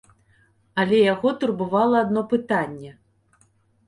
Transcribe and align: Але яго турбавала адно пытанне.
Але 0.83 1.01
яго 1.13 1.33
турбавала 1.43 1.97
адно 2.05 2.23
пытанне. 2.31 2.91